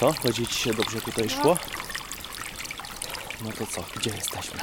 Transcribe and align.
Co? 0.00 0.14
Będzie 0.22 0.46
ci 0.46 0.54
się 0.54 0.74
dobrze 0.74 1.00
tutaj 1.00 1.28
szło? 1.30 1.56
No 3.44 3.52
to 3.52 3.66
co? 3.66 3.84
Gdzie 3.96 4.10
jesteśmy? 4.10 4.60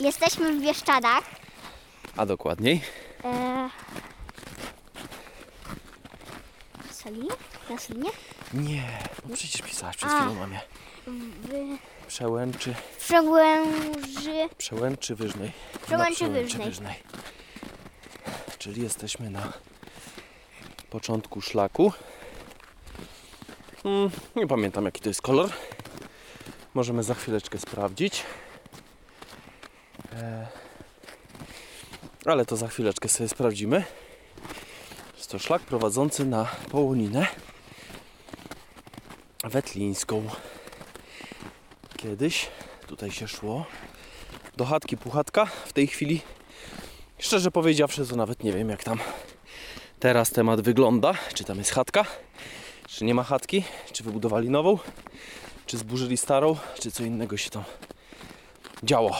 Jesteśmy 0.00 0.52
w 0.52 0.62
Bieszczadach. 0.62 1.22
A 2.16 2.26
dokładniej? 2.26 2.80
E... 3.24 3.70
Soli? 6.90 7.28
Na 7.70 7.78
Solinie? 7.78 8.10
Nie, 8.54 8.98
no 9.28 9.36
przecież 9.36 9.62
pisałaś 9.62 9.96
przed 9.96 10.10
A. 10.10 10.16
chwilą 10.20 10.34
mamie. 10.34 10.60
W 11.06 12.06
Przełęczy, 12.06 12.74
Przełęży... 12.98 14.48
Przełęczy 14.58 15.14
Wyżnej. 15.14 15.52
Przełęczy 15.86 16.28
Wyżnej. 16.28 16.94
Czyli 18.58 18.82
jesteśmy 18.82 19.30
na 19.30 19.52
początku 20.90 21.40
szlaku. 21.40 21.92
Mm, 23.86 24.10
nie 24.36 24.46
pamiętam 24.46 24.84
jaki 24.84 25.00
to 25.00 25.08
jest 25.08 25.22
kolor. 25.22 25.50
Możemy 26.74 27.02
za 27.02 27.14
chwileczkę 27.14 27.58
sprawdzić. 27.58 28.22
E, 30.12 30.46
ale 32.24 32.46
to 32.46 32.56
za 32.56 32.68
chwileczkę 32.68 33.08
sobie 33.08 33.28
sprawdzimy. 33.28 33.84
Jest 35.16 35.30
to 35.30 35.38
szlak 35.38 35.62
prowadzący 35.62 36.24
na 36.24 36.46
Połoninę 36.70 37.26
Wetlińską. 39.44 40.28
Kiedyś 41.96 42.48
tutaj 42.86 43.10
się 43.10 43.28
szło 43.28 43.66
do 44.56 44.64
chatki 44.64 44.96
Puchatka. 44.96 45.46
W 45.46 45.72
tej 45.72 45.86
chwili, 45.86 46.20
szczerze 47.18 47.50
powiedziawszy, 47.50 48.06
to 48.06 48.16
nawet 48.16 48.44
nie 48.44 48.52
wiem 48.52 48.70
jak 48.70 48.84
tam 48.84 48.98
teraz 50.00 50.30
temat 50.30 50.60
wygląda. 50.60 51.14
Czy 51.34 51.44
tam 51.44 51.58
jest 51.58 51.70
chatka, 51.70 52.04
czy 52.96 53.04
nie 53.04 53.14
ma 53.14 53.22
chatki, 53.22 53.64
czy 53.92 54.04
wybudowali 54.04 54.50
nową, 54.50 54.78
czy 55.66 55.78
zburzyli 55.78 56.16
starą, 56.16 56.56
czy 56.80 56.90
co 56.90 57.04
innego 57.04 57.36
się 57.36 57.50
tam 57.50 57.64
działo. 58.82 59.16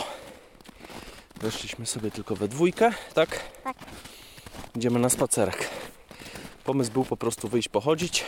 Weszliśmy 1.41 1.87
sobie 1.87 2.11
tylko 2.11 2.37
we 2.37 2.49
dwójkę, 2.49 2.93
tak? 3.15 3.41
Tak. 3.65 3.77
Idziemy 4.77 4.99
na 4.99 5.09
spacerek. 5.09 5.71
Pomysł 6.65 6.93
był 6.93 7.05
po 7.05 7.17
prostu 7.17 7.49
wyjść 7.49 7.69
pochodzić, 7.69 8.25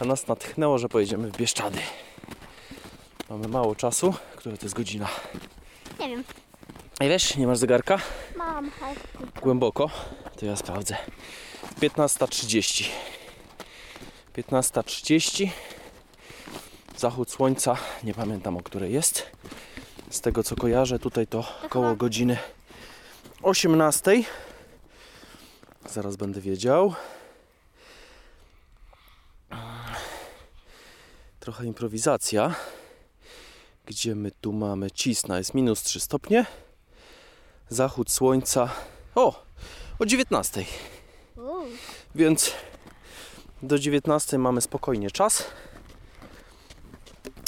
a 0.00 0.04
nas 0.04 0.26
natchnęło, 0.26 0.78
że 0.78 0.88
pojedziemy 0.88 1.30
w 1.30 1.36
Bieszczady. 1.36 1.78
Mamy 3.30 3.48
mało 3.48 3.74
czasu. 3.74 4.14
Która 4.36 4.56
to 4.56 4.66
jest 4.66 4.74
godzina? 4.74 5.08
Nie 6.00 6.08
wiem. 6.08 6.24
Ej, 7.00 7.08
wiesz, 7.08 7.36
nie 7.36 7.46
masz 7.46 7.58
zegarka? 7.58 7.98
Mam. 8.36 8.70
Głęboko? 9.42 9.90
To 10.36 10.46
ja 10.46 10.56
sprawdzę. 10.56 10.96
15.30. 11.80 12.84
15.30. 14.36 15.48
Zachód 16.96 17.30
słońca. 17.30 17.76
Nie 18.04 18.14
pamiętam 18.14 18.56
o 18.56 18.62
której 18.62 18.92
jest. 18.92 19.26
Z 20.10 20.20
tego 20.20 20.42
co 20.42 20.56
kojarzę, 20.56 20.98
tutaj 20.98 21.26
to 21.26 21.44
około 21.64 21.84
chyba- 21.88 21.96
godziny 21.96 22.38
18. 23.42 24.24
Zaraz 25.90 26.16
będę 26.16 26.40
wiedział. 26.40 26.94
Trochę 31.40 31.64
improwizacja. 31.66 32.54
Gdzie 33.86 34.14
my 34.14 34.30
tu 34.40 34.52
mamy? 34.52 34.90
Cisna 34.90 35.38
jest 35.38 35.54
minus 35.54 35.82
3 35.82 36.00
stopnie. 36.00 36.46
Zachód 37.68 38.10
słońca. 38.10 38.68
O! 39.14 39.44
O 39.98 40.06
19. 40.06 40.64
Uuu. 41.36 41.64
Więc 42.14 42.52
do 43.62 43.78
19 43.78 44.38
mamy 44.38 44.60
spokojnie 44.60 45.10
czas, 45.10 45.44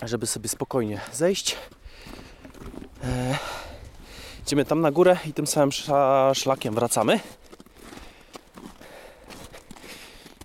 żeby 0.03 0.27
sobie 0.27 0.49
spokojnie 0.49 1.01
zejść. 1.13 1.57
E, 3.05 3.39
idziemy 4.43 4.65
tam 4.65 4.81
na 4.81 4.91
górę 4.91 5.17
i 5.27 5.33
tym 5.33 5.47
samym 5.47 5.71
szla- 5.71 6.35
szlakiem 6.35 6.75
wracamy. 6.75 7.21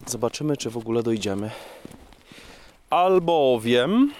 Zobaczymy, 0.05 0.57
czy 0.57 0.69
w 0.69 0.77
ogóle 0.77 1.03
dojdziemy. 1.03 1.51
Albowiem, 2.89 4.13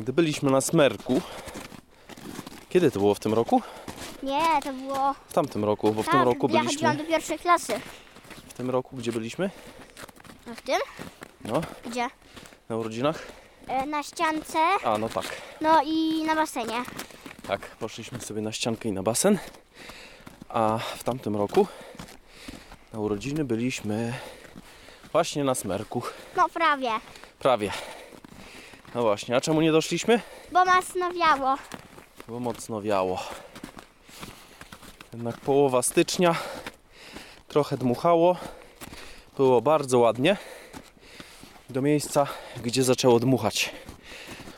gdy 0.00 0.12
byliśmy 0.12 0.50
na 0.50 0.60
Smerku, 0.60 1.20
kiedy 2.68 2.90
to 2.90 2.98
było 2.98 3.14
w 3.14 3.20
tym 3.20 3.34
roku? 3.34 3.62
Nie, 4.22 4.62
to 4.64 4.72
było... 4.72 5.14
W 5.28 5.32
tamtym 5.32 5.64
roku, 5.64 5.92
bo 5.92 6.02
w 6.02 6.06
tak, 6.06 6.14
tym 6.14 6.22
roku 6.22 6.48
ja 6.50 6.62
chodziłam 6.62 6.66
byliśmy. 6.66 6.96
do 6.96 7.04
pierwszej 7.04 7.38
klasy. 7.38 7.72
W 8.52 8.54
tym 8.54 8.70
roku 8.70 8.96
gdzie 8.96 9.12
byliśmy? 9.12 9.50
A 10.50 10.54
w 10.54 10.62
tym? 10.62 10.78
No, 11.44 11.60
Gdzie? 11.86 12.08
na 12.68 12.76
urodzinach. 12.76 13.26
E, 13.68 13.86
na 13.86 14.02
ściance, 14.02 14.58
A, 14.84 14.98
no 14.98 15.08
tak. 15.08 15.24
no 15.60 15.82
i 15.84 16.24
na 16.24 16.34
basenie. 16.34 16.82
Tak, 17.46 17.60
poszliśmy 17.60 18.20
sobie 18.20 18.40
na 18.42 18.52
ściankę 18.52 18.88
i 18.88 18.92
na 18.92 19.02
basen. 19.02 19.38
A 20.48 20.78
w 20.96 21.04
tamtym 21.04 21.36
roku 21.36 21.66
na 22.92 22.98
urodziny 23.00 23.44
byliśmy 23.44 24.14
właśnie 25.12 25.44
na 25.44 25.54
smerku. 25.54 26.02
No 26.36 26.48
prawie. 26.48 26.90
Prawie. 27.38 27.72
No 28.94 29.02
właśnie, 29.02 29.36
a 29.36 29.40
czemu 29.40 29.60
nie 29.60 29.72
doszliśmy? 29.72 30.20
Bo 30.52 30.64
mocno 30.64 31.12
wiało. 31.12 31.56
Bo 32.28 32.40
mocno 32.40 32.82
wiało. 32.82 33.18
Jednak 35.12 35.36
połowa 35.40 35.82
stycznia. 35.82 36.34
Trochę 37.52 37.76
dmuchało. 37.76 38.36
Było 39.36 39.60
bardzo 39.62 39.98
ładnie. 39.98 40.36
Do 41.70 41.82
miejsca, 41.82 42.26
gdzie 42.62 42.82
zaczęło 42.82 43.20
dmuchać. 43.20 43.70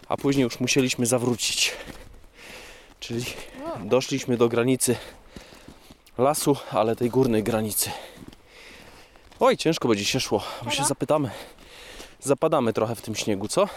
A 0.09 0.16
później 0.16 0.44
już 0.44 0.60
musieliśmy 0.60 1.06
zawrócić. 1.06 1.72
Czyli 3.00 3.25
doszliśmy 3.84 4.37
do 4.37 4.49
granicy 4.49 4.97
lasu, 6.19 6.56
ale 6.71 6.97
tej 6.97 7.10
górnej 7.10 7.43
granicy. 7.43 7.91
Oj, 9.41 9.56
ciężko 9.56 9.88
będzie 9.88 10.05
się 10.05 10.21
szło, 10.21 10.43
bo 10.65 10.71
się 10.71 10.84
zapytamy. 10.84 11.31
Zapadamy 12.21 12.72
trochę 12.72 12.94
w 12.94 13.03
tym 13.03 13.15
śniegu, 13.15 13.49
co? 13.49 13.69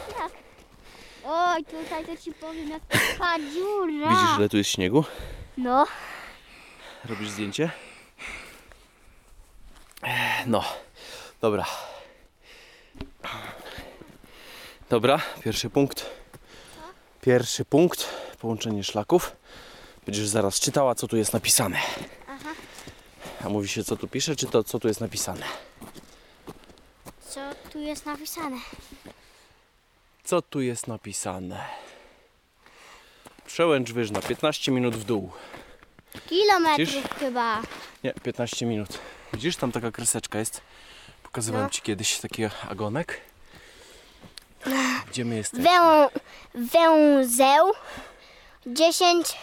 Oj, 1.25 1.65
tutaj 1.65 2.05
to 2.05 2.17
ci 2.17 2.31
powiem 2.33 2.69
jak 2.69 2.81
taka 3.17 3.39
dziura. 3.53 4.09
Widzisz, 4.09 4.37
ile 4.37 4.49
tu 4.49 4.57
jest 4.57 4.69
śniegu? 4.69 5.03
No, 5.57 5.85
Robisz 7.05 7.29
zdjęcie? 7.29 7.71
No, 10.45 10.63
dobra. 11.41 11.65
Dobra, 14.89 15.19
pierwszy 15.43 15.69
punkt. 15.69 16.05
Pierwszy 17.21 17.65
punkt, 17.65 18.09
połączenie 18.39 18.83
szlaków. 18.83 19.35
Będziesz 20.05 20.27
zaraz 20.27 20.59
czytała, 20.59 20.95
co 20.95 21.07
tu 21.07 21.17
jest 21.17 21.33
napisane. 21.33 21.79
Aha. 22.27 22.49
A 23.45 23.49
mówi 23.49 23.67
się, 23.67 23.83
co 23.83 23.97
tu 23.97 24.07
pisze, 24.07 24.35
czy 24.35 24.45
to, 24.47 24.63
co 24.63 24.79
tu 24.79 24.87
jest 24.87 25.01
napisane? 25.01 25.45
co 27.29 27.39
tu 27.71 27.79
jest 27.79 28.05
napisane? 28.05 28.57
Co 30.23 30.41
tu 30.41 30.61
jest 30.61 30.87
napisane? 30.87 31.65
Przełęcz 33.45 33.91
Wyżna, 33.91 34.21
15 34.21 34.71
minut 34.71 34.95
w 34.95 35.03
dół. 35.03 35.31
Kilometrów 36.29 36.87
Widzisz? 36.87 37.03
chyba. 37.19 37.61
Nie, 38.03 38.13
15 38.13 38.65
minut. 38.65 38.99
Widzisz, 39.33 39.55
tam 39.55 39.71
taka 39.71 39.91
kreseczka 39.91 40.39
jest. 40.39 40.61
Pokazywałem 41.23 41.65
No. 41.67 41.69
Ci 41.71 41.81
kiedyś 41.81 42.19
taki 42.19 42.43
agonek. 42.69 43.21
Gdzie 45.09 45.25
my 45.25 45.35
jesteśmy? 45.35 45.65
Wę, 45.69 46.09
węzeł 46.55 47.71
10 48.67 49.37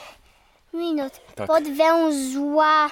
minut. 0.73 1.13
Tak. 1.35 1.47
Pod 1.47 1.65
węzła, 1.65 2.91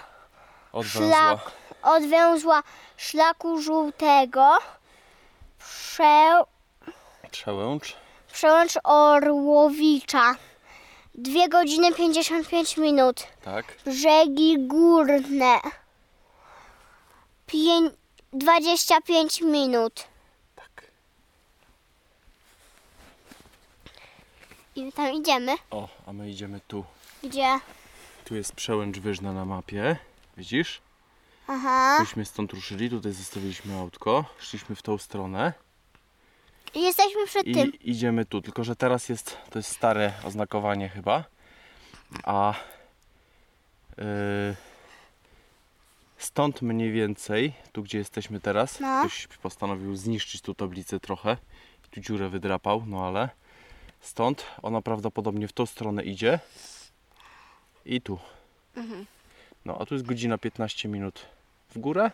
Od 0.72 0.86
szlak, 0.86 1.38
węzła. 1.38 1.40
od 1.82 2.06
węzła 2.06 2.62
szlaku 2.96 3.62
żółtego 3.62 4.58
prze, 5.58 6.42
Przełęcz. 7.30 7.96
przełęcz 8.32 8.78
Orłowicza. 8.84 10.34
2 11.14 11.48
godziny 11.48 11.92
55 11.92 12.76
minut. 12.76 13.26
Tak. 13.44 13.64
Brzegi 13.86 14.56
górne. 14.66 15.58
Pię, 17.52 17.90
25 18.32 19.40
minut. 19.40 20.04
Tak. 20.56 20.86
I 24.76 24.92
tam 24.92 25.12
idziemy. 25.12 25.54
O, 25.70 25.88
a 26.06 26.12
my 26.12 26.30
idziemy 26.30 26.60
tu. 26.68 26.84
Gdzie? 27.22 27.60
Tu 28.24 28.34
jest 28.34 28.52
przełęcz 28.52 28.98
wyżna 28.98 29.32
na 29.32 29.44
mapie. 29.44 29.96
Widzisz? 30.36 30.80
Aha. 31.46 31.98
Myśmy 32.00 32.24
stąd 32.24 32.52
ruszyli, 32.52 32.90
tutaj 32.90 33.12
zostawiliśmy 33.12 33.78
autko. 33.78 34.24
Szliśmy 34.38 34.76
w 34.76 34.82
tą 34.82 34.98
stronę. 34.98 35.52
I 36.74 36.82
jesteśmy 36.82 37.26
przed 37.26 37.46
I 37.46 37.54
tym. 37.54 37.72
idziemy 37.80 38.24
tu. 38.24 38.42
Tylko, 38.42 38.64
że 38.64 38.76
teraz 38.76 39.08
jest, 39.08 39.36
to 39.50 39.58
jest 39.58 39.70
stare 39.70 40.12
oznakowanie 40.24 40.88
chyba. 40.88 41.24
A 42.24 42.54
yy, 43.98 44.04
Stąd 46.22 46.62
mniej 46.62 46.92
więcej, 46.92 47.52
tu 47.72 47.82
gdzie 47.82 47.98
jesteśmy 47.98 48.40
teraz, 48.40 48.80
No. 48.80 49.00
ktoś 49.00 49.26
postanowił 49.26 49.96
zniszczyć 49.96 50.40
tu 50.40 50.54
tablicę 50.54 51.00
trochę. 51.00 51.36
Tu 51.90 52.00
dziurę 52.00 52.28
wydrapał, 52.28 52.82
no 52.86 53.06
ale 53.06 53.28
stąd 54.00 54.46
ona 54.62 54.82
prawdopodobnie 54.82 55.48
w 55.48 55.52
tą 55.52 55.66
stronę 55.66 56.02
idzie. 56.02 56.38
I 57.86 58.00
tu. 58.00 58.18
No 59.64 59.78
a 59.80 59.86
tu 59.86 59.94
jest 59.94 60.06
godzina 60.06 60.38
15 60.38 60.88
minut 60.88 61.26
w 61.70 61.78
górę, 61.78 62.10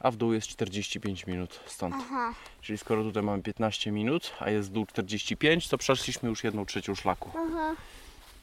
a 0.00 0.10
w 0.10 0.16
dół 0.16 0.32
jest 0.32 0.48
45 0.48 1.26
minut 1.26 1.60
stąd. 1.66 1.94
Aha. 1.98 2.34
Czyli 2.60 2.78
skoro 2.78 3.02
tutaj 3.02 3.22
mamy 3.22 3.42
15 3.42 3.92
minut, 3.92 4.32
a 4.40 4.50
jest 4.50 4.68
w 4.68 4.72
dół 4.72 4.86
45, 4.86 5.68
to 5.68 5.78
przeszliśmy 5.78 6.28
już 6.28 6.44
jedną 6.44 6.66
trzecią 6.66 6.94
szlaku. 6.94 7.30
Aha. 7.36 7.74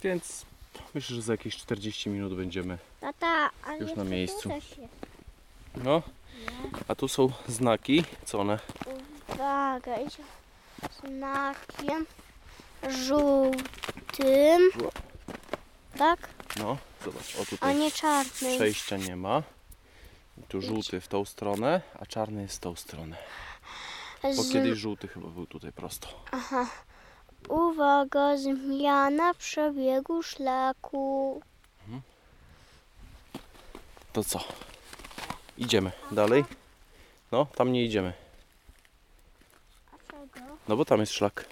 Więc 0.03 0.45
myślę, 0.94 1.16
że 1.16 1.22
za 1.22 1.34
jakieś 1.34 1.58
40 1.58 2.10
minut 2.10 2.36
będziemy. 2.36 2.78
Tata, 3.02 3.50
a 3.66 3.75
Już 3.75 3.96
na 3.96 4.04
miejscu. 4.04 4.50
jest. 4.50 4.75
No. 5.75 6.02
A 6.88 6.96
tu 6.96 7.08
są 7.08 7.30
znaki, 7.48 8.04
co 8.25 8.40
one? 8.40 8.60
Uwaga, 9.34 9.96
idzie 9.98 10.24
znakiem 11.00 12.06
żółtym. 12.90 14.62
Tak? 15.98 16.30
No, 16.60 16.78
zobacz, 17.06 17.36
o 17.36 17.42
A 17.42 17.46
tutaj 17.46 17.75
nie 17.75 17.92
czarnym. 17.92 18.56
przejścia 18.56 18.98
nie 18.98 19.16
ma. 19.16 19.44
I 20.38 20.44
tu 20.44 20.62
żółty 20.62 21.02
w 21.02 21.08
tą 21.08 21.25
stronę, 21.25 21.81
a 22.00 22.06
czarny 22.06 22.42
jest 22.42 22.58
w 22.58 22.60
tą 22.60 22.75
stronę. 22.75 23.18
Bo 24.24 24.34
Z... 24.44 24.54
kiedyś 24.54 24.80
żółty 24.80 25.08
chyba 25.08 25.28
był 25.28 25.46
tutaj 25.48 25.72
prosto. 25.72 26.08
Uwaga, 27.50 28.38
zmiana 28.38 29.34
przebiegu 29.34 30.24
szlaku. 30.24 31.42
To 34.13 34.24
co? 34.24 34.39
Idziemy 35.57 35.92
dalej? 36.12 36.45
No, 37.31 37.45
tam 37.56 37.72
nie 37.72 37.84
idziemy. 37.84 38.13
Czego? 40.12 40.45
No 40.68 40.75
bo 40.78 40.86
tam 40.86 41.00
jest 41.00 41.13
szlak. 41.13 41.45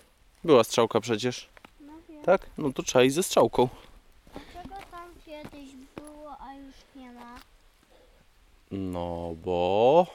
Była 0.44 0.64
strzałka 0.64 1.00
przecież. 1.00 1.50
No 1.80 1.94
wiem. 2.10 2.24
Tak? 2.24 2.50
No 2.58 2.74
to 2.74 2.84
trzeba 2.84 3.04
iść 3.04 3.16
ze 3.16 3.24
strzałką. 3.24 3.70
A 4.36 4.40
czego 4.54 4.76
tam 4.92 5.10
kiedyś 5.26 5.70
było, 5.96 6.38
a 6.40 6.54
już 6.54 6.76
nie 6.96 7.12
ma? 7.12 7.36
No 8.72 9.36
bo 9.44 10.08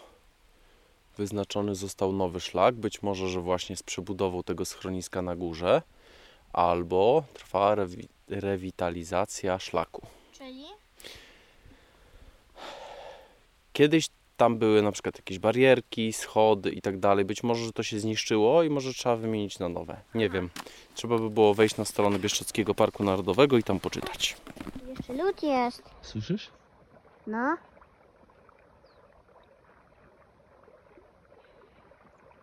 wyznaczony 1.17 1.75
został 1.75 2.13
nowy 2.13 2.41
szlak. 2.41 2.75
Być 2.75 3.03
może, 3.03 3.29
że 3.29 3.41
właśnie 3.41 3.77
z 3.77 3.83
przebudową 3.83 4.43
tego 4.43 4.65
schroniska 4.65 5.23
na 5.23 5.37
górze, 5.37 5.83
albo 6.53 7.23
trwa 7.35 7.75
rewi- 7.77 8.09
rewitalizacja 8.29 9.59
szlaku. 9.59 10.07
Czyli? 10.33 10.65
Kiedyś 13.73 14.07
tam 14.37 14.59
były 14.59 14.83
na 14.83 14.93
przykład 14.93 15.17
jakieś 15.17 15.39
barierki, 15.39 16.13
schody 16.13 16.71
i 16.71 16.83
tak 16.83 16.99
dalej. 16.99 17.25
Być 17.25 17.43
może, 17.43 17.65
że 17.65 17.73
to 17.73 17.83
się 17.83 18.01
zniszczyło 18.01 18.63
i 18.63 18.71
może 18.71 18.95
trzeba 18.95 19.17
wymienić 19.17 19.59
na 19.59 19.69
nowe. 19.69 20.01
Nie 20.15 20.29
wiem. 20.31 20.51
Trzeba 20.95 21.19
by 21.19 21.31
było 21.31 21.55
wejść 21.55 21.77
na 21.77 21.85
stronę 21.85 22.19
Bieszczadzkiego 22.19 22.75
Parku 22.75 23.05
Narodowego 23.05 23.59
i 23.59 23.63
tam 23.63 23.81
poczytać. 23.81 24.37
Jeszcze 24.89 25.13
lód 25.13 25.43
jest. 25.43 25.83
Słyszysz? 26.03 26.49
No. 27.27 27.57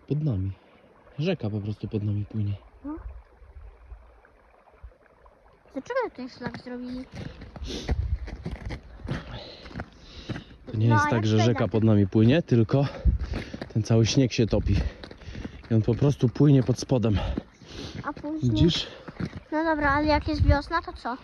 Pod 0.07 0.24
nami. 0.24 0.51
Rzeka 1.19 1.50
po 1.50 1.59
prostu 1.59 1.88
pod 1.88 2.04
nami 2.04 2.25
płynie. 2.25 2.54
Dlaczego 5.74 6.00
ten 6.15 6.30
szlak 6.30 6.63
zrobili? 6.63 7.06
To 10.71 10.77
nie 10.77 10.88
No, 10.89 10.95
jest 10.95 11.07
tak, 11.09 11.25
że 11.27 11.39
rzeka 11.39 11.59
tak? 11.59 11.71
pod 11.71 11.83
nami 11.83 12.07
płynie, 12.07 12.42
tylko 12.42 12.86
ten 13.74 13.83
cały 13.83 14.06
śnieg 14.06 14.33
się 14.33 14.48
topi. 14.48 14.75
I 15.71 15.74
on 15.74 15.81
po 15.81 15.95
prostu 15.95 16.30
płynie 16.30 16.63
pod 16.63 16.80
spodem. 16.80 17.18
A 18.04 18.13
później... 18.13 18.51
Widzisz? 18.51 18.88
No 19.51 19.63
dobra, 19.63 19.92
ale 19.92 20.07
jak 20.07 20.27
jest 20.27 20.44
wiosna, 20.44 20.81
to 20.81 20.94
co? 20.94 21.18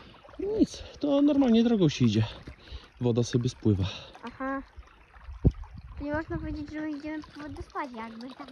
Nic, 0.60 0.84
to 1.00 1.22
normalnie 1.22 1.64
drogą 1.64 1.90
się 1.90 2.06
idzie. 2.06 2.24
Woda 3.02 3.24
sobie 3.24 3.50
spływa. 3.50 3.84
Aha. 4.24 4.62
Nie 6.02 6.14
można 6.14 6.38
powiedzieć, 6.38 6.72
że 6.72 6.90
idziemy 6.90 7.24
po 7.36 7.42
wodospadzie 7.42 7.96
jakby 7.98 8.30
tak. 8.30 8.48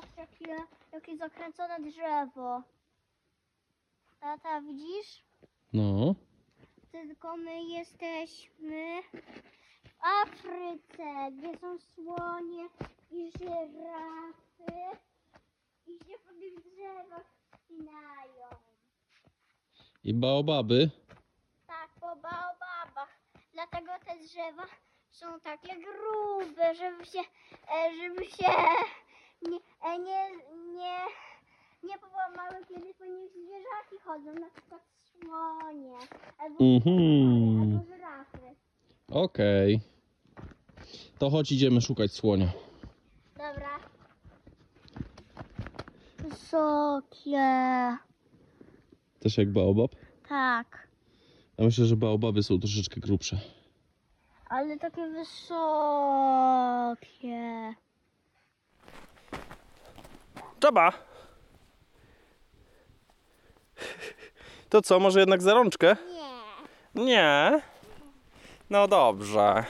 Patrz 0.00 0.16
jakie, 0.16 0.56
jakie 0.92 1.16
zakręcone 1.16 1.80
drzewo. 1.80 2.62
Tata, 4.20 4.60
widzisz? 4.60 5.24
No. 5.72 6.14
Tylko 6.92 7.36
my 7.36 7.64
jesteśmy 7.64 9.02
w 9.84 10.04
Afryce, 10.22 11.32
gdzie 11.32 11.58
są 11.58 11.78
słonie 11.78 12.68
i 13.10 13.30
żyrafy 13.38 14.98
i 15.86 15.92
się 15.92 16.18
po 16.18 16.32
tych 16.32 16.60
drzewach 16.60 17.26
wspinają. 17.52 18.48
I 20.04 20.14
baobaby. 20.14 20.90
Tak, 21.66 21.90
po 22.00 22.16
baobabach. 22.16 23.20
Dlatego 23.52 23.92
te 24.06 24.18
drzewa 24.18 24.66
są 25.10 25.40
takie 25.40 25.76
grube, 25.76 26.74
żeby 26.74 27.06
się, 27.06 27.20
e, 27.74 27.94
żeby 27.96 28.24
się 28.26 28.52
nie, 29.42 29.58
e, 29.84 29.98
nie, 29.98 30.30
nie, 30.74 30.96
nie 31.84 31.98
połamały, 31.98 32.64
kiedy 32.68 32.94
po 32.94 33.04
nich 33.06 33.30
zwierzaki 33.32 33.98
chodzą, 34.04 34.40
na 34.40 34.50
przykład 34.50 34.82
słonie, 35.22 35.98
albo, 36.38 36.64
Mhm. 36.64 37.60
albo 37.62 37.84
żyrafy. 37.94 38.56
Okej. 39.10 39.80
To 41.18 41.30
chodź 41.30 41.52
idziemy 41.52 41.80
szukać 41.80 42.12
słonia. 42.12 42.46
Dobra. 43.36 43.78
Wysokie. 46.18 47.96
Też 49.20 49.38
jak 49.38 49.52
baobab? 49.52 49.90
Tak, 50.28 50.88
Ja 51.58 51.64
myślę, 51.64 51.86
że 51.86 51.96
baobaby 51.96 52.42
są 52.42 52.58
troszeczkę 52.58 53.00
grubsze. 53.00 53.36
ale 54.48 54.78
takie 54.78 55.06
wysokie. 55.10 55.34
Czaba! 60.60 60.92
To 64.68 64.82
co, 64.82 65.00
może 65.00 65.20
jednak 65.20 65.42
za 65.42 65.54
rączkę? 65.54 65.96
Nie. 66.94 67.04
Nie. 67.04 67.62
No 68.70 68.88
dobrze. 68.88 69.64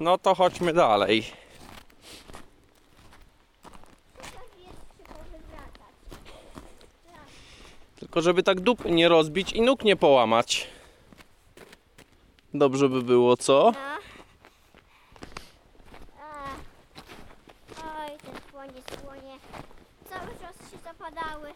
No 0.00 0.18
to 0.18 0.34
chodźmy 0.34 0.72
dalej. 0.72 1.24
Tylko 8.00 8.20
żeby 8.20 8.42
tak 8.42 8.60
dupy 8.60 8.90
nie 8.90 9.08
rozbić 9.08 9.52
i 9.52 9.62
nóg 9.62 9.84
nie 9.84 9.96
połamać. 9.96 10.68
Dobrze 12.54 12.88
by 12.88 13.02
było, 13.02 13.36
co? 13.36 13.72
No. 13.74 13.80
A. 16.20 16.48
Oj, 18.56 18.68
słonie. 19.00 19.38
Cały 20.10 20.26
czas 20.40 20.70
się 20.70 20.78
zapadały. 20.84 21.50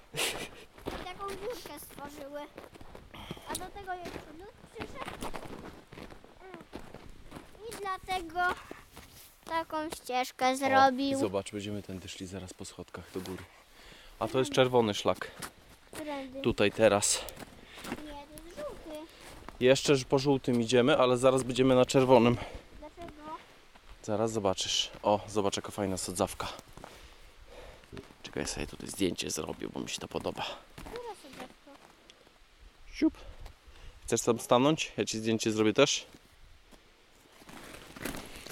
I 0.86 1.04
taką 1.04 1.28
dziurkę 1.30 1.80
stworzyły. 1.80 2.40
A 3.48 3.52
do 3.54 3.66
tego 3.66 3.92
jeszcze 3.92 4.18
lód 4.38 4.54
przyszedł. 4.74 5.26
Ech. 6.42 6.80
I 7.68 7.76
dlatego 7.82 8.40
taką 9.44 9.90
ścieżkę 9.90 10.56
zrobił. 10.56 11.18
O, 11.18 11.20
zobacz, 11.20 11.52
będziemy 11.52 11.82
tędy 11.82 12.08
szli 12.08 12.26
zaraz 12.26 12.54
po 12.54 12.64
schodkach 12.64 13.04
do 13.14 13.20
góry. 13.20 13.42
A 14.18 14.28
to 14.28 14.38
jest 14.38 14.52
czerwony 14.52 14.94
szlak. 14.94 15.30
Którędy? 15.92 16.40
Tutaj 16.40 16.72
teraz. 16.72 17.20
Nie, 17.90 17.96
to 17.96 18.44
jest 18.44 18.56
żółty. 18.56 19.00
Jeszcze 19.60 19.94
po 20.08 20.18
żółtym 20.18 20.60
idziemy, 20.60 20.98
ale 20.98 21.16
zaraz 21.18 21.42
będziemy 21.42 21.74
na 21.74 21.86
czerwonym. 21.86 22.36
Dlaczego? 22.78 23.22
Zaraz 24.02 24.32
zobaczysz. 24.32 24.90
O, 25.02 25.20
zobacz 25.28 25.56
jaka 25.56 25.70
fajna 25.70 25.96
sadzawka. 25.96 26.48
Czekaj, 28.34 28.42
ja 28.48 28.54
sobie 28.54 28.66
tutaj 28.66 28.88
zdjęcie 28.88 29.30
zrobię, 29.30 29.68
bo 29.68 29.80
mi 29.80 29.88
się 29.88 29.98
to 29.98 30.08
podoba. 30.08 30.44
Siup. 32.94 33.14
Chcesz 34.06 34.22
tam 34.22 34.38
stanąć? 34.38 34.92
Ja 34.96 35.04
ci 35.04 35.18
zdjęcie 35.18 35.52
zrobię 35.52 35.72
też. 35.72 36.06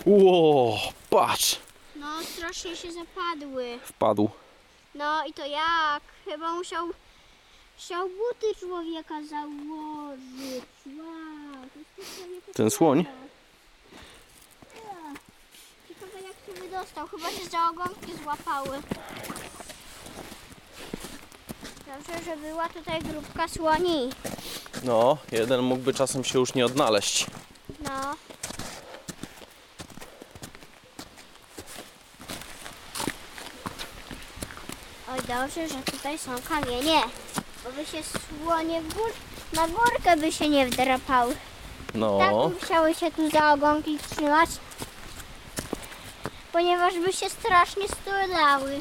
Ło, 0.06 0.78
patrz! 1.10 1.58
No, 1.96 2.22
strasznie 2.22 2.76
się 2.76 2.92
zapadły. 2.92 3.78
Wpadł. 3.84 4.30
No 4.94 5.26
i 5.26 5.32
to 5.32 5.46
jak? 5.46 6.02
Chyba 6.24 6.54
musiał, 6.54 6.88
musiał 7.76 8.08
buty 8.08 8.60
człowieka 8.60 9.14
założyć. 9.24 10.64
Wow, 10.86 11.68
to 11.74 12.02
jest 12.02 12.56
Ten 12.56 12.70
słoń? 12.70 13.04
Ciekawe 15.88 16.20
jak 16.28 16.56
się 16.56 16.62
wydostał. 16.62 17.06
Chyba 17.08 17.30
się 17.30 17.44
za 17.44 17.70
ogonki 17.70 18.16
złapały. 18.22 18.82
Dobrze, 21.86 22.24
że 22.24 22.36
była 22.36 22.68
tutaj 22.68 23.02
grupka 23.02 23.48
słoni. 23.48 24.10
No, 24.84 25.18
jeden 25.32 25.60
mógłby 25.62 25.94
czasem 25.94 26.24
się 26.24 26.38
już 26.38 26.54
nie 26.54 26.66
odnaleźć. 26.66 27.26
No. 27.84 28.14
Oj, 35.12 35.18
dobrze, 35.18 35.68
że 35.68 35.92
tutaj 35.92 36.18
są 36.18 36.30
kamienie, 36.48 37.00
bo 37.64 37.72
by 37.72 37.86
się 37.86 37.98
słonie 38.02 38.82
w 38.82 38.94
gór, 38.94 39.10
na 39.52 39.68
górkę 39.68 40.16
by 40.16 40.32
się 40.32 40.48
nie 40.48 40.66
wdrapały. 40.66 41.36
No. 41.94 42.18
Tak 42.18 42.60
musiały 42.60 42.94
się 42.94 43.10
tu 43.10 43.30
za 43.30 43.52
ogonki 43.52 43.98
trzymać, 44.10 44.50
ponieważ 46.52 46.94
by 46.98 47.12
się 47.12 47.30
strasznie 47.30 47.84
stulały. 47.88 48.80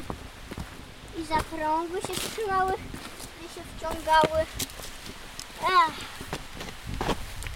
I 1.18 1.24
za 1.24 1.36
prąg 1.36 1.90
by 1.90 2.00
się 2.00 2.14
trzymały, 2.30 2.72
by 2.72 3.48
się 3.54 3.60
wciągały. 3.76 4.46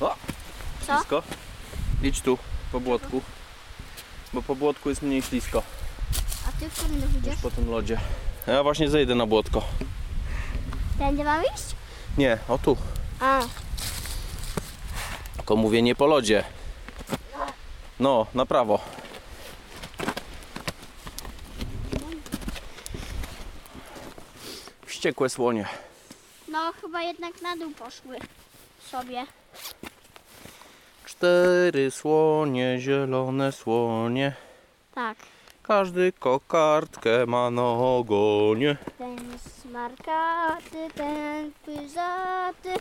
O, 0.01 0.15
Co? 0.87 0.95
ślisko. 0.97 1.23
Idź 2.03 2.21
tu, 2.21 2.39
po 2.73 2.81
błotku. 2.81 3.23
Bo 4.33 4.43
po 4.43 4.57
błotku 4.57 4.89
jest 4.89 5.03
mniej 5.03 5.23
ślisko 5.23 5.63
A 6.49 6.61
ty 6.61 6.71
którym 6.71 6.97
niż 7.01 7.17
idziesz? 7.23 7.37
po 7.43 7.51
tym 7.51 7.71
lodzie. 7.71 8.01
Ja 8.47 8.63
właśnie 8.63 8.89
zejdę 8.91 9.15
na 9.15 9.27
błotko. 9.27 9.63
Tędy 10.99 11.25
mam 11.25 11.43
iść? 11.43 11.65
Nie, 12.19 12.39
o 12.49 12.59
tu. 12.59 12.77
A, 13.21 13.41
Tylko 15.37 15.57
mówię 15.57 15.83
nie 15.83 15.95
po 15.95 16.07
lodzie. 16.07 16.45
No, 18.01 18.27
na 18.35 18.47
prawo. 18.47 18.81
Wściekłe 25.07 25.29
słonie. 25.29 25.67
no 26.49 26.73
chyba 26.81 27.03
jednak 27.03 27.43
na 27.43 27.57
dół 27.57 27.71
poszły 27.71 28.19
sobie. 28.91 29.27
Cztery 31.05 31.91
słonie, 31.91 32.77
zielone 32.81 33.53
słonie. 33.53 34.33
Tak. 34.95 35.19
Każdy 35.63 36.13
kokardkę 36.13 37.27
ma 37.27 37.51
na 37.51 37.69
ogonie. 37.69 38.77
Ten 38.99 39.19
smarkaty, 39.39 40.89
ten 40.95 41.53
pyzaty 41.67 42.75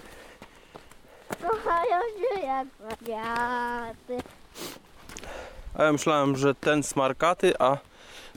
Kochają 1.41 1.99
się 2.17 2.45
jak 2.45 2.67
wariaty 2.79 4.17
A 5.73 5.83
ja 5.83 5.91
myślałem, 5.91 6.37
że 6.37 6.55
ten 6.55 6.83
smarkaty, 6.83 7.53
a 7.59 7.77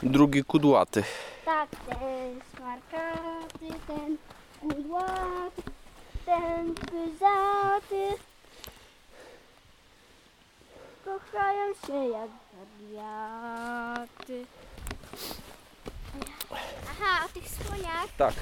drugi 0.03 0.45
kudłaty. 0.45 1.05
Tak, 1.49 1.69
ten 1.71 2.41
smarkaty, 2.57 3.69
ten 3.87 4.19
kudłaty 4.61 5.63
Ten 6.27 6.75
pyzaty 6.75 8.23
Kochają 11.05 11.75
się 11.87 12.09
jak 12.09 12.31
wariaty 12.53 14.47
Aha, 16.91 17.25
o 17.25 17.29
tych 17.29 17.49
słoniach 17.49 18.09
Tak. 18.19 18.35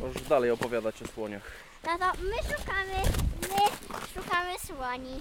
Możesz 0.00 0.22
dalej 0.22 0.50
opowiadać 0.50 1.02
o 1.02 1.06
słoniach. 1.06 1.50
No 1.86 1.98
to 1.98 2.12
my 2.22 2.36
szukamy, 2.56 3.02
my 3.40 3.92
szukamy 4.14 4.58
słoni. 4.66 5.20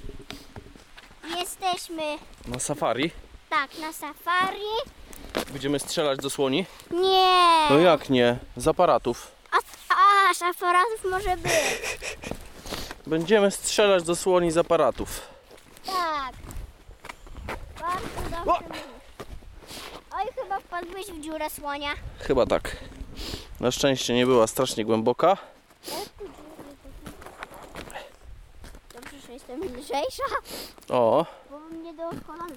Jesteśmy, 1.40 2.18
Na 2.48 2.60
safari 2.60 3.12
tak, 3.54 3.78
na 3.80 3.94
safari. 3.94 5.03
Będziemy 5.52 5.80
strzelać 5.80 6.20
do 6.20 6.30
słoni? 6.30 6.66
Nie! 6.92 7.68
No 7.70 7.78
jak 7.80 8.10
nie? 8.10 8.38
Z 8.58 8.68
aparatów. 8.68 9.32
A, 9.52 10.30
aż 10.32 10.42
aparatów 10.42 11.06
może 11.12 11.38
być. 11.38 11.52
Będziemy 13.08 13.52
strzelać 13.52 14.04
do 14.04 14.16
słoni 14.16 14.52
z 14.52 14.58
aparatów. 14.58 15.22
Tak. 15.86 16.34
Bardzo 17.82 18.52
O! 18.52 18.54
dobrze 18.60 18.68
mówisz. 18.70 18.84
Oj, 20.16 20.26
chyba 20.44 20.60
wpadłeś 20.60 21.06
w 21.08 21.22
dziurę 21.22 21.50
słonia. 21.50 21.90
Chyba 22.20 22.46
tak. 22.46 22.78
Na 23.60 23.72
szczęście 23.72 24.14
nie 24.14 24.26
była 24.26 24.48
strasznie 24.48 24.86
głęboka. 24.86 25.38
Dobrze, 28.94 29.20
że 29.28 29.34
jestem 29.34 29.60
lżejsza, 29.64 30.24
O, 30.90 31.26
bo 31.52 31.60
mnie 31.60 31.94
do 31.94 32.04
kolan. 32.28 32.50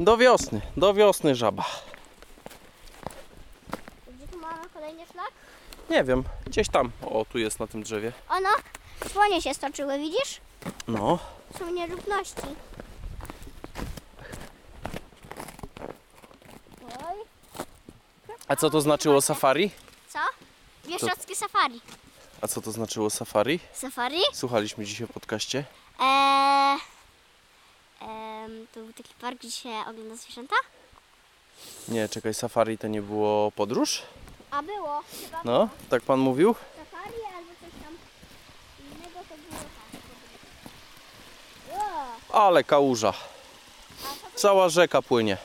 Do 0.00 0.16
wiosny, 0.16 0.60
do 0.76 0.94
wiosny 0.94 1.34
żaba. 1.34 1.64
Gdzie 4.08 4.26
tu 4.28 4.38
mamy 4.38 4.68
kolejny 4.74 5.06
szlak? 5.12 5.30
Nie 5.90 6.04
wiem, 6.04 6.24
gdzieś 6.46 6.68
tam. 6.68 6.90
O, 7.06 7.24
tu 7.24 7.38
jest 7.38 7.60
na 7.60 7.66
tym 7.66 7.82
drzewie. 7.82 8.12
Ono, 8.28 8.48
słonie 9.12 9.42
się 9.42 9.54
stoczyły, 9.54 9.98
widzisz? 9.98 10.40
No, 10.88 11.18
Są 11.58 11.70
nierówności. 11.70 12.42
Oj. 16.82 17.16
a 18.48 18.56
co 18.56 18.70
to 18.70 18.80
znaczyło 18.80 19.20
safari? 19.22 19.70
Co? 20.08 20.18
Bieszczadzkie 20.86 21.36
safari. 21.36 21.80
A 22.40 22.48
co 22.48 22.60
to 22.62 22.72
znaczyło 22.72 23.10
safari? 23.10 23.60
Safari? 23.72 24.20
Słuchaliśmy 24.32 24.84
dzisiaj 24.84 25.06
w 25.06 25.12
podcaście. 25.12 25.64
Eee, 26.00 26.78
taki 28.96 29.14
park, 29.20 29.38
gdzie 29.38 29.50
się 29.50 29.68
ogląda 29.88 30.16
zwierzęta? 30.16 30.56
Nie, 31.88 32.08
czekaj, 32.08 32.34
safari 32.34 32.78
to 32.78 32.86
nie 32.88 33.02
było 33.02 33.50
podróż? 33.52 34.02
A 34.50 34.62
było, 34.62 35.02
chyba 35.20 35.40
No, 35.44 35.68
tak 35.90 36.02
pan 36.02 36.18
mówił? 36.20 36.54
safari 36.76 37.14
albo 37.36 37.50
coś 37.50 37.82
tam 37.84 37.94
innego 38.86 39.18
to 39.28 39.34
było 39.36 39.60
tak. 41.70 42.30
O, 42.32 42.42
Ale 42.46 42.64
kałuża. 42.64 43.12
Cała 44.34 44.68
rzeka 44.68 45.02
płynie. 45.02 45.36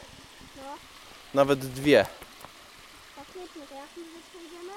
no? 0.58 0.62
Nawet 1.34 1.60
dwie. 1.60 2.06
Faktycznie, 3.16 3.62
to 3.70 3.76
jak 3.76 3.88
my 3.98 4.04
wyjdziemy? 4.40 4.74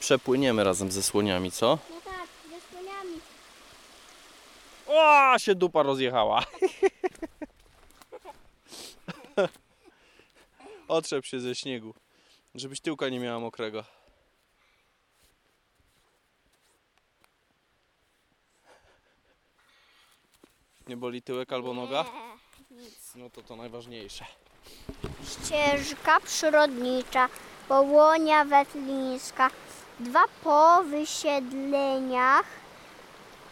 Przepłyniemy 0.00 0.64
razem 0.64 0.92
ze 0.92 1.02
słoniami, 1.02 1.52
co? 1.52 1.78
No 1.90 1.96
tak, 2.04 2.26
ze 2.50 2.68
słoniami. 2.70 3.20
O, 5.02 5.38
się 5.38 5.54
dupa 5.54 5.82
rozjechała. 5.82 6.44
Otrzep 10.88 11.26
się 11.26 11.40
ze 11.40 11.54
śniegu, 11.54 11.94
żebyś 12.54 12.80
tyłka 12.80 13.08
nie 13.08 13.20
miała 13.20 13.40
mokrego. 13.40 13.84
Nie 20.88 20.96
boli 20.96 21.22
tyłek 21.22 21.52
albo 21.52 21.74
noga? 21.74 22.04
Nie, 22.70 22.76
nic. 22.82 23.12
No 23.14 23.30
to 23.30 23.42
to 23.42 23.56
najważniejsze. 23.56 24.24
Ścieżka 25.26 26.20
przyrodnicza, 26.20 27.28
Połonia 27.68 28.44
Wetlińska. 28.44 29.50
Dwa 30.00 30.24
po 30.44 30.82
wysiedleniach 30.82 32.61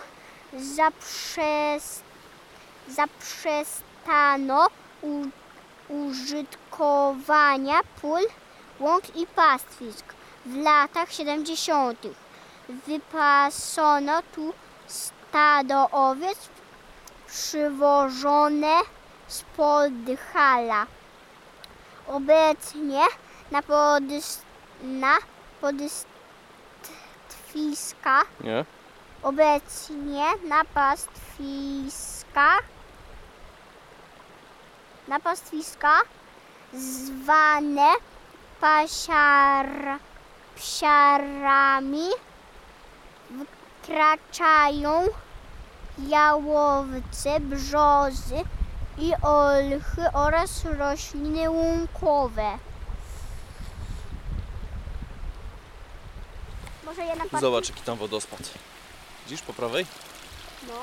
zaprzes, 0.59 2.03
zaprzestano 2.88 4.67
u, 5.03 5.23
użytkowania 5.88 7.81
pól, 8.03 8.21
łąk 8.81 9.17
i 9.17 9.26
pastwisk. 9.26 10.05
W 10.47 10.57
latach 10.57 11.12
70. 11.12 11.99
wypasono 12.69 14.23
tu 14.35 14.53
stado 14.87 15.91
owiec 15.91 16.38
przywożone 17.26 18.76
z 19.29 19.43
Podhala. 19.43 20.87
Obecnie 22.07 23.03
na, 23.50 23.62
podys, 23.62 24.43
na 24.83 25.17
pastwiska 25.61 26.07
Nie? 28.41 28.65
obecnie 29.23 30.25
na 30.49 30.65
pastwiska 30.65 32.49
na 35.09 35.21
pastwiska 35.21 35.93
zwane 36.73 37.89
pasiar, 38.61 39.69
psiarami 40.57 42.09
wkraczają 43.83 45.05
jałowce, 45.99 47.41
brzozy 47.41 48.45
i 48.99 49.13
olchy 49.23 50.13
oraz 50.13 50.65
rośliny 50.65 51.51
łąkowe. 51.51 52.59
Może 56.87 57.02
jedna 57.02 57.25
partia? 57.25 57.40
Zobacz 57.40 57.69
jaki 57.69 57.83
tam 57.83 57.99
wodospad. 57.99 58.40
Widzisz 59.25 59.43
po 59.43 59.52
prawej? 59.52 59.87
No, 60.69 60.75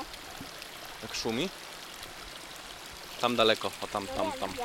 Jak 1.02 1.14
szumi? 1.14 1.48
Tam 3.20 3.36
daleko, 3.36 3.70
o 3.82 3.86
tam, 3.86 4.06
tam, 4.06 4.32
tam. 4.32 4.50
lubię. 4.50 4.64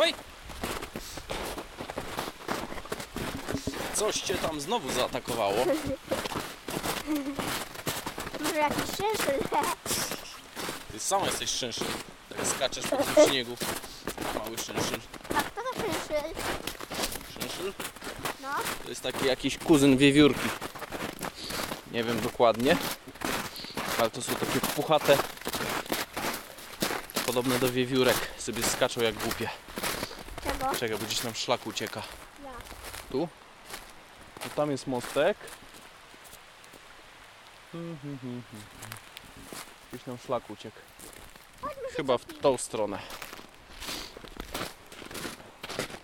Oj! 0.00 0.14
Coś 3.94 4.20
cię 4.20 4.34
tam 4.34 4.60
znowu 4.60 4.92
zaatakowało. 4.92 5.56
Może 8.40 8.56
jakiś. 8.56 8.82
Ty 10.92 11.00
sama 11.00 11.26
jesteś 11.26 11.50
szczęszyn. 11.50 11.86
Tak 12.28 12.46
skaczesz 12.46 12.86
po 12.86 12.96
tym 12.96 13.28
śniegu. 13.28 13.56
Mały 14.38 14.58
szczęszyn. 14.58 15.00
A 15.34 15.42
kto 15.42 15.62
to 15.62 15.72
szczęśliwy? 15.72 16.40
Szczęszyn? 17.30 17.72
No. 18.42 18.48
To 18.82 18.88
jest 18.88 19.02
taki 19.02 19.26
jakiś 19.26 19.58
kuzyn 19.58 19.96
wiewiórki. 19.96 20.48
Nie 21.92 22.04
wiem 22.04 22.20
dokładnie. 22.20 22.76
Ale 23.98 24.10
to 24.10 24.22
są 24.22 24.34
takie 24.34 24.60
puchate. 24.60 25.18
Podobne 27.26 27.58
do 27.58 27.72
wiewiórek. 27.72 28.16
Sobie 28.38 28.62
skaczą 28.62 29.00
jak 29.00 29.14
głupie. 29.14 29.48
Czego? 30.44 30.74
Czekaj, 30.74 30.98
bo 30.98 31.06
gdzieś 31.06 31.22
nam 31.22 31.34
szlak 31.34 31.66
ucieka. 31.66 32.02
Ja. 32.44 32.50
Tu? 33.10 33.28
To 34.42 34.48
tam 34.48 34.70
jest 34.70 34.86
mostek. 34.86 35.36
Hmm, 37.72 37.98
hmm. 38.02 38.42
Gdzieś 39.92 40.06
nam 40.06 40.18
szlak 40.18 40.50
uciekł. 40.50 40.76
Chyba 41.96 42.18
w 42.18 42.24
tą 42.24 42.58
stronę. 42.58 42.98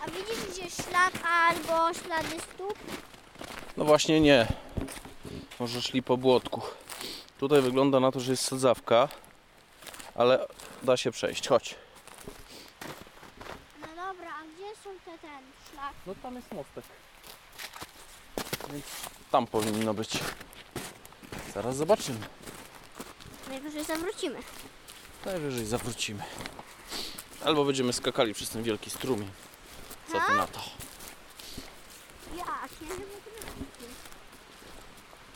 A 0.00 0.10
widzisz 0.10 0.46
gdzieś 0.52 0.74
ślad 0.74 1.12
albo 1.24 1.94
ślady 1.94 2.40
stóp? 2.54 2.78
No 3.76 3.84
właśnie 3.84 4.20
nie. 4.20 4.46
Może 5.60 5.82
szli 5.82 6.02
po 6.02 6.16
błotku. 6.16 6.62
Tutaj 7.38 7.62
wygląda 7.62 8.00
na 8.00 8.12
to, 8.12 8.20
że 8.20 8.30
jest 8.30 8.44
sadzawka, 8.44 9.08
ale 10.14 10.46
da 10.82 10.96
się 10.96 11.10
przejść. 11.10 11.48
Chodź. 11.48 11.74
No 13.80 13.86
dobra, 13.86 14.30
a 14.30 14.42
gdzie 14.44 14.82
są 14.84 14.90
te 15.04 15.18
ten 15.18 15.42
szlak? 15.70 15.92
No 16.06 16.14
tam 16.22 16.36
jest 16.36 16.52
mostek. 16.52 16.84
Więc 18.72 18.84
tam 19.30 19.46
powinno 19.46 19.94
być. 19.94 20.18
Zaraz 21.54 21.76
zobaczymy. 21.76 22.37
Najwyżej 23.48 23.84
zawrócimy. 23.84 24.38
Najwyżej 25.24 25.66
zawrócimy. 25.66 26.22
Albo 27.44 27.64
będziemy 27.64 27.92
skakali 27.92 28.34
przez 28.34 28.50
ten 28.50 28.62
wielki 28.62 28.90
strumień. 28.90 29.30
Co 30.12 30.20
ty 30.28 30.34
na 30.34 30.46
to? 30.46 30.60
Jak? 32.36 32.80
Nie 32.80 32.88
wiem, 32.88 32.98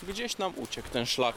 jak 0.03 0.11
Gdzieś 0.11 0.39
nam 0.39 0.53
uciekł 0.57 0.89
ten 0.89 1.07
szlak. 1.07 1.37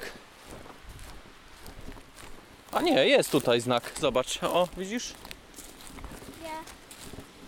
A 2.71 2.81
nie, 2.81 3.07
jest 3.07 3.31
tutaj 3.31 3.61
znak. 3.61 3.91
Zobacz. 4.01 4.43
O, 4.43 4.67
widzisz? 4.77 5.13
Gdzie? 6.39 6.51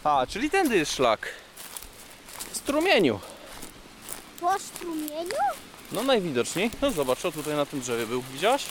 A, 0.03 0.25
czyli 0.29 0.49
tędy 0.49 0.77
jest 0.77 0.95
szlak. 0.95 1.29
W 2.51 2.57
strumieniu. 2.57 3.19
Po 4.41 4.59
strumieniu? 4.59 5.35
No 5.91 6.03
najwidoczniej. 6.03 6.71
No 6.81 6.91
zobacz, 6.91 7.25
o 7.25 7.31
tutaj 7.31 7.55
na 7.55 7.65
tym 7.65 7.81
drzewie 7.81 8.05
był. 8.05 8.21
Widziałaś? 8.21 8.65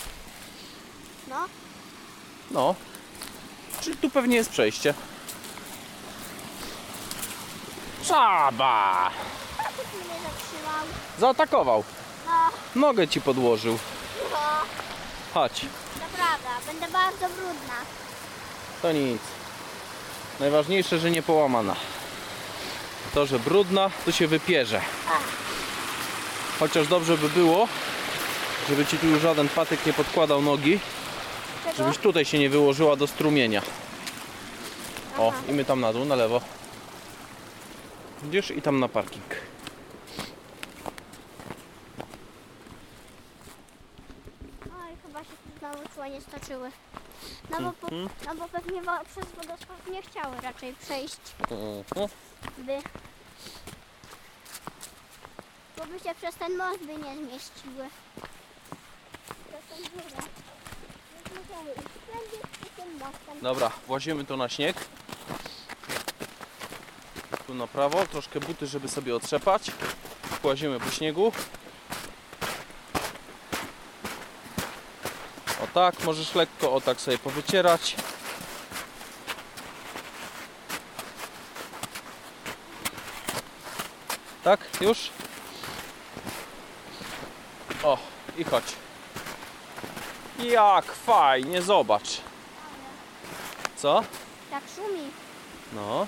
No. 1.28 1.46
No. 2.50 2.74
Czyli 3.80 3.96
tu 3.96 4.10
pewnie 4.10 4.36
jest 4.36 4.50
przejście. 4.50 4.94
Szaba! 8.04 9.10
A 9.58 9.62
tu 9.62 9.96
mnie 9.98 10.14
zatrzymał. 10.22 10.84
Zaatakował. 11.18 11.84
No, 12.26 12.32
Nogę 12.80 13.08
ci 13.08 13.20
podłożył. 13.20 13.78
no. 14.32 14.36
Chodź. 15.34 15.60
To 15.60 16.16
prawda, 16.16 16.48
będę 16.66 16.88
bardzo 16.92 17.26
brudna. 17.34 17.74
To 18.82 18.92
nic. 18.92 19.22
Najważniejsze, 20.40 20.98
że 20.98 21.10
nie 21.10 21.22
połamana. 21.22 21.76
To, 23.14 23.26
że 23.26 23.38
brudna, 23.38 23.90
to 24.04 24.12
się 24.12 24.26
wypierze. 24.26 24.80
Chociaż 26.60 26.86
dobrze 26.88 27.18
by 27.18 27.28
było, 27.28 27.68
żeby 28.68 28.86
ci 28.86 28.98
tu 28.98 29.06
już 29.06 29.22
żaden 29.22 29.48
patyk 29.48 29.86
nie 29.86 29.92
podkładał 29.92 30.42
nogi, 30.42 30.80
Żebyś 31.76 31.98
tutaj 31.98 32.24
się 32.24 32.38
nie 32.38 32.50
wyłożyła 32.50 32.96
do 32.96 33.06
strumienia. 33.06 33.62
O, 35.18 35.28
Aha. 35.28 35.42
i 35.48 35.52
my 35.52 35.64
tam 35.64 35.80
na 35.80 35.92
dół, 35.92 36.04
na 36.04 36.14
lewo. 36.14 36.40
Widzisz? 38.22 38.50
I 38.50 38.62
tam 38.62 38.80
na 38.80 38.88
parking. 38.88 39.24
Oj, 44.64 44.96
chyba 45.06 45.20
się 45.24 45.30
tu 45.30 45.58
znowu 45.58 45.88
członie 45.94 46.20
stoczyły. 46.20 46.70
No 47.50 47.60
bo, 47.60 47.72
po, 47.72 47.88
Mhm. 47.88 48.08
no 48.26 48.34
bo 48.34 48.48
pewnie 48.48 48.82
wo, 48.82 48.92
przez 49.04 49.24
wodospad 49.32 49.86
nie 49.92 50.02
chciały 50.02 50.40
raczej 50.40 50.74
przejść, 50.74 51.20
Mhm. 51.50 52.08
by... 52.58 52.78
Bo 55.76 55.84
by 55.86 55.98
się 56.00 56.14
przez 56.14 56.34
ten 56.34 56.56
most 56.56 56.78
by 56.78 56.92
nie 56.96 57.16
zmieściły. 57.16 57.88
Przez 59.48 59.64
tą 59.70 59.76
dziurę. 59.76 60.02
Więc 60.10 60.26
musiały 60.28 60.54
iść 60.58 60.94
wszędzie 61.08 61.24
z 61.24 61.30
tym 61.30 61.36
mostem. 61.36 61.45
Dobra, 63.42 63.70
włazimy 63.86 64.24
to 64.24 64.36
na 64.36 64.48
śnieg. 64.48 64.76
Tu 67.46 67.54
na 67.54 67.66
prawo, 67.66 68.06
troszkę 68.06 68.40
buty, 68.40 68.66
żeby 68.66 68.88
sobie 68.88 69.16
otrzepać. 69.16 69.70
Włazimy 70.42 70.80
po 70.80 70.90
śniegu. 70.90 71.32
O 75.62 75.66
tak, 75.74 76.04
możesz 76.04 76.34
lekko 76.34 76.72
o 76.72 76.80
tak 76.80 77.00
sobie 77.00 77.18
powycierać. 77.18 77.96
Tak, 84.44 84.60
już? 84.80 85.10
O, 87.82 87.98
i 88.38 88.44
chodź. 88.44 88.64
Jak 90.38 90.84
fajnie, 90.84 91.62
zobacz. 91.62 92.20
Co? 93.76 94.04
Tak 94.50 94.62
szumi. 94.76 95.10
No. 95.72 96.06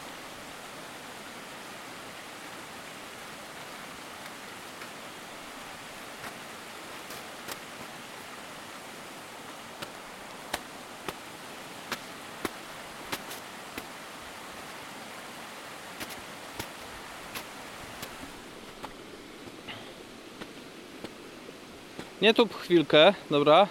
Nie 22.22 22.34
tu 22.34 22.48
chwilkę, 22.48 23.14
dobra? 23.30 23.68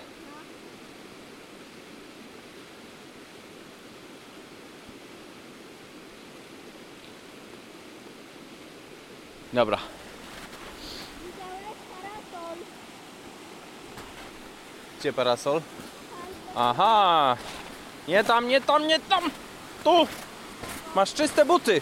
Dobra. 9.57 9.77
Gdzie 14.99 15.13
parasol? 15.13 15.61
Aha! 16.55 17.37
Nie 18.07 18.23
tam, 18.23 18.47
nie 18.47 18.61
tam, 18.61 18.87
nie 18.87 18.99
tam! 18.99 19.31
Tu! 19.83 20.07
Masz 20.95 21.13
czyste 21.13 21.45
buty! 21.45 21.81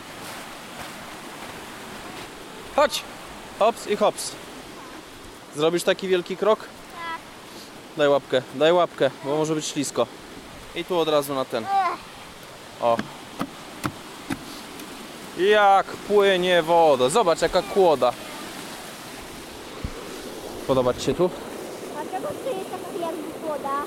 Chodź! 2.76 3.04
Hops 3.60 3.88
i 3.88 3.96
hops. 3.96 4.32
Zrobisz 5.56 5.84
taki 5.84 6.08
wielki 6.08 6.38
krok? 6.38 6.60
Tak. 6.60 7.20
Daj 7.98 8.08
łapkę, 8.08 8.42
daj 8.56 8.74
łapkę, 8.74 9.12
bo 9.24 9.38
może 9.38 9.56
być 9.56 9.66
ślisko. 9.66 10.08
I 10.76 10.86
tu 10.86 11.00
od 11.00 11.08
razu 11.08 11.36
na 11.36 11.46
ten. 11.46 11.66
O. 12.82 12.98
Jak 15.38 15.86
płynie 15.86 16.62
woda. 16.64 17.10
Zobacz 17.10 17.42
jaka 17.42 17.62
kłoda. 17.62 18.14
Podoba 20.68 20.94
Ci 20.94 21.02
się 21.02 21.14
tu? 21.14 21.30
a 22.00 22.16
czego 22.16 22.28
tu 22.28 22.58
jest 22.58 22.70
taka 22.72 23.06
jakby 23.06 23.48
woda? 23.48 23.84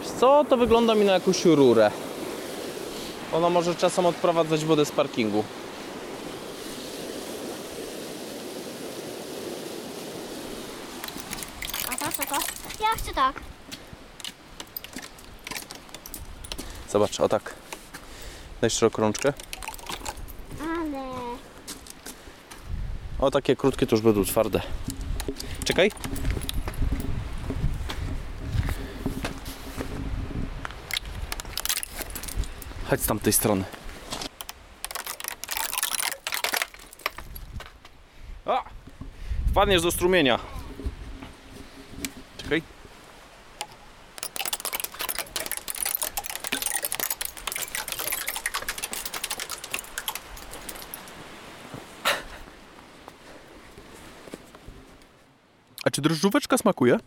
Wiesz 0.00 0.10
Co? 0.20 0.44
To 0.48 0.56
wygląda 0.56 0.94
mi 0.94 1.04
na 1.04 1.12
jakąś 1.12 1.44
rurę. 1.44 1.90
Ona 3.32 3.50
może 3.50 3.74
czasem 3.74 4.06
odprowadzać 4.06 4.64
wodę 4.64 4.84
z 4.84 4.90
parkingu. 4.92 5.44
A 11.88 11.96
to 11.96 12.12
co 12.12 12.22
to? 12.22 12.34
Ja 12.80 12.88
chcę 12.96 13.14
tak. 13.14 13.40
Zobacz, 16.92 17.20
o 17.20 17.28
tak. 17.28 17.54
Daj 18.60 18.70
rączkę. 18.98 19.32
Ale... 20.60 21.08
O, 23.18 23.30
takie 23.30 23.56
krótkie 23.56 23.86
to 23.86 23.96
już 23.96 24.04
będą 24.04 24.24
twarde. 24.24 24.60
Czekaj. 25.64 25.90
Chodź 32.88 33.00
z 33.00 33.06
tamtej 33.06 33.32
strony. 33.32 33.64
Wpadniesz 39.50 39.82
do 39.82 39.90
strumienia. 39.90 40.38
Czekaj. 42.36 42.62
A 55.84 55.89
czy 56.00 56.02
drożdżóweczka 56.02 56.58
smakuje? 56.58 56.98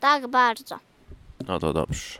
Tak 0.00 0.28
bardzo. 0.28 0.78
No 1.46 1.58
to 1.58 1.72
dobrze. 1.72 2.18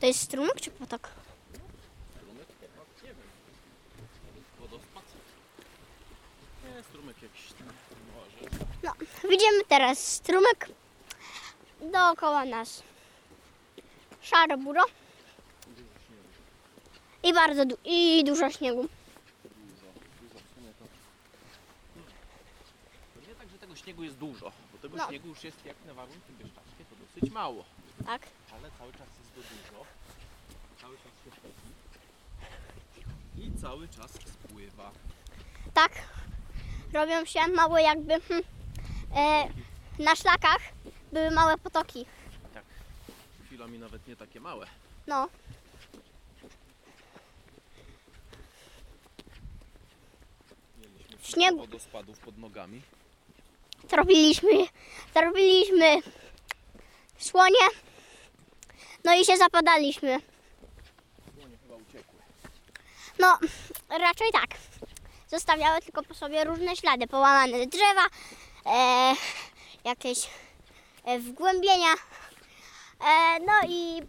To 0.00 0.06
jest 0.06 0.20
strumyk 0.20 0.60
czy 0.60 0.70
potok? 0.70 1.08
Nie, 6.64 6.82
strumyk 6.82 7.22
jakiś 7.22 7.52
tam 7.52 7.66
może. 8.14 8.73
No, 8.84 8.92
widzimy 9.30 9.64
teraz 9.68 9.98
strumyk 9.98 10.68
dookoła 11.92 12.44
nas. 12.44 12.82
Szare 14.22 14.56
buro. 14.56 14.82
I 17.22 17.32
bardzo 17.34 17.64
du- 17.66 17.78
i 17.84 18.24
dużo 18.24 18.50
śniegu. 18.50 18.88
To 23.14 23.20
nie 23.28 23.34
tak, 23.34 23.48
że 23.48 23.58
tego 23.58 23.76
śniegu 23.76 24.02
jest 24.04 24.16
dużo, 24.16 24.52
bo 24.72 24.78
tego 24.78 24.96
No. 24.96 25.08
śniegu 25.08 25.28
już 25.28 25.44
jest 25.44 25.64
jak 25.66 25.76
na 25.86 25.94
warunki 25.94 26.32
bieszczadzkie, 26.32 26.84
to 26.90 26.96
dosyć 26.96 27.30
mało. 27.34 27.64
Tak. 28.06 28.22
Ale 28.52 28.70
cały 28.78 28.92
czas 28.92 29.08
jest 29.18 29.34
go 29.34 29.40
dużo. 29.42 29.84
Cały 30.80 30.96
czas 30.96 31.12
się 31.24 31.30
topi. 31.30 31.68
I 33.38 33.60
cały 33.60 33.88
czas 33.88 34.10
spływa. 34.12 34.90
Tak. 35.74 35.92
Robią 36.92 37.24
się 37.24 37.46
małe 37.48 37.82
jakby 37.82 38.20
hm, 38.20 38.40
e, 38.40 38.42
na 39.98 40.16
szlakach 40.16 40.58
były 41.12 41.30
małe 41.30 41.58
potoki. 41.58 42.06
Tak. 42.54 42.64
Chwilami 43.46 43.78
nawet 43.78 44.08
nie 44.08 44.16
takie 44.16 44.40
małe. 44.40 44.66
No. 45.06 45.28
Mieliśmy 50.78 51.18
W 51.18 51.26
śniegu. 51.26 51.58
wodospadów 51.58 52.18
pod 52.18 52.38
nogami. 52.38 52.82
Zrobiliśmy, 53.90 54.50
zrobiliśmy 55.14 55.98
słonie. 57.18 57.66
No 59.04 59.14
i 59.14 59.24
się 59.24 59.36
zapadaliśmy. 59.36 60.18
Słonie 61.34 61.56
chyba 61.62 61.74
uciekły. 61.74 62.18
No, 63.18 63.38
raczej 63.88 64.32
tak. 64.32 64.50
Zostawiały 65.28 65.80
tylko 65.80 66.02
po 66.02 66.14
sobie 66.14 66.44
różne 66.44 66.76
ślady, 66.76 67.06
połamane 67.06 67.66
drzewa, 67.66 68.06
e, 68.66 69.14
jakieś 69.84 70.30
e, 71.04 71.18
wgłębienia. 71.18 71.94
E, 73.00 73.40
no 73.46 73.52
i 73.68 74.02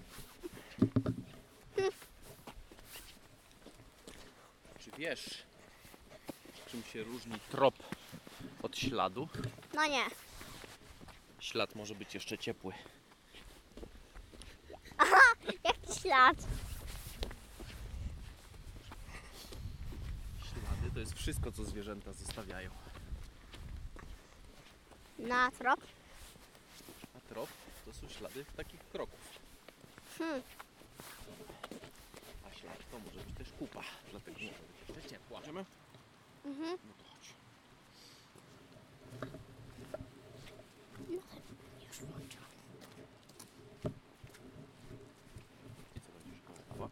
Czy 4.80 4.92
wiesz, 4.98 5.44
czym 6.72 6.84
się 6.84 7.04
różni 7.04 7.40
trop 7.52 7.76
od 8.64 8.78
śladu? 8.78 9.28
no 9.74 9.86
nie. 9.88 10.04
Ślad 11.40 11.76
może 11.76 11.96
być 11.96 12.14
jeszcze 12.14 12.38
ciepły. 12.38 12.74
Jaki 15.64 16.00
ślad? 16.02 16.38
Ślady 20.44 20.92
to 20.94 21.00
jest 21.00 21.14
wszystko, 21.14 21.52
co 21.52 21.64
zwierzęta 21.66 22.14
zostawiają. 22.14 22.70
Na 25.20 25.52
trop. 25.52 25.80
A 27.18 27.20
trop 27.34 27.50
to 27.86 27.94
są 27.94 28.10
ślady 28.10 28.46
takich 28.58 28.80
kroków. 28.90 29.20
Hmm. 30.18 30.42
A 32.48 32.54
ślad 32.54 32.78
to 32.92 33.00
może 33.00 33.20
być 33.20 33.36
też 33.38 33.52
kupa, 33.60 33.82
dlatego 34.12 34.40
może 34.40 34.52
być 34.52 34.90
jeszcze 34.98 35.10
ciepła. 35.10 35.42
Idziemy? 35.42 35.66
Mhm. 36.46 36.78
No 36.88 36.94
to 37.04 37.10
chodź. 37.10 37.34
Już 41.88 41.98
włączyłam. 42.00 42.46
I 45.96 46.00
co 46.00 46.12
będziesz 46.12 46.40
opowiadała? 46.50 46.90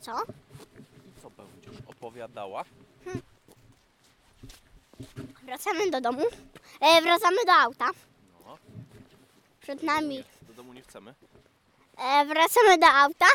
Co? 0.00 0.22
I 1.08 1.20
co 1.22 1.30
będziesz 1.30 1.80
opowiadała? 1.86 2.64
Wracamy 5.48 5.90
do 5.90 6.00
domu. 6.00 6.22
E, 6.80 7.00
wracamy 7.02 7.36
do 7.46 7.52
auta. 7.52 7.90
No, 8.46 8.58
Przed 9.60 9.82
nami. 9.82 10.24
do 10.42 10.54
domu 10.54 10.72
nie 10.72 10.82
chcemy. 10.82 11.14
E, 11.96 12.24
wracamy 12.26 12.78
do 12.78 12.86
auta. 12.86 13.26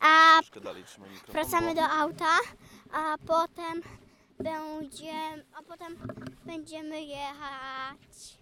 A 0.00 0.36
Troszkę 0.40 0.60
dalej 0.60 0.84
trzymaj 0.84 1.10
mikrofon. 1.10 1.32
Wracamy 1.34 1.74
do 1.74 1.82
auta, 1.82 2.38
a 2.92 3.16
potem 3.26 3.82
będziemy, 4.38 5.44
a 5.54 5.62
potem 5.62 5.96
będziemy 6.44 7.02
jechać 7.02 8.38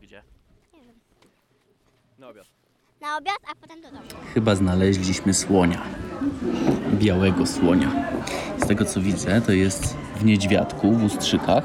Gdzie? 0.00 0.22
Nie 0.72 0.80
wiem. 0.80 1.00
Na 2.18 2.28
obiad. 2.28 2.46
Na 3.00 3.16
obiad, 3.16 3.38
a 3.50 3.54
potem 3.60 3.82
do 3.82 3.88
domu. 3.88 4.02
Chyba 4.34 4.54
znaleźliśmy 4.54 5.34
słonia. 5.34 5.78
Białego 6.94 7.46
słonia. 7.46 7.90
Z 8.64 8.66
tego 8.66 8.84
co 8.84 9.00
widzę, 9.00 9.40
to 9.40 9.52
jest 9.52 9.96
w 10.16 10.24
niedźwiadku, 10.24 10.92
w 10.92 11.04
ustrzykach. 11.04 11.64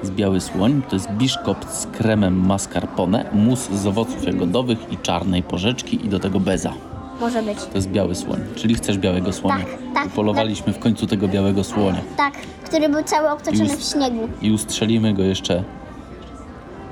Jest 0.00 0.14
biały 0.14 0.40
słoń. 0.40 0.82
To 0.88 0.96
jest 0.96 1.10
biszkopt 1.10 1.74
z 1.74 1.86
kremem 1.86 2.46
mascarpone, 2.46 3.30
mus 3.32 3.68
z 3.70 3.86
owoców 3.86 4.24
jagodowych 4.24 4.92
i 4.92 4.98
czarnej 4.98 5.42
porzeczki 5.42 6.06
i 6.06 6.08
do 6.08 6.20
tego 6.20 6.40
beza. 6.40 6.72
Może 7.20 7.42
być. 7.42 7.58
To 7.58 7.74
jest 7.74 7.88
biały 7.88 8.14
słoń. 8.14 8.40
Czyli 8.54 8.74
chcesz 8.74 8.98
białego 8.98 9.32
słonia. 9.32 9.64
Tak, 9.64 9.78
tak, 9.94 10.08
Polowaliśmy 10.08 10.72
w 10.72 10.78
końcu 10.78 11.06
tego 11.06 11.28
białego 11.28 11.64
słonia. 11.64 12.00
Tak, 12.16 12.34
który 12.64 12.88
był 12.88 13.02
cały 13.02 13.30
obtoczony 13.30 13.76
w 13.76 13.82
śniegu. 13.82 14.28
I 14.42 14.50
ustrzelimy 14.50 15.14
go 15.14 15.22
jeszcze 15.22 15.64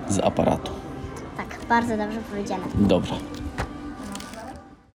z 0.09 0.19
aparatu. 0.19 0.73
Tak, 1.37 1.59
bardzo 1.69 1.97
dobrze 1.97 2.21
powiedziane. 2.31 2.65
Dobra. 2.75 3.17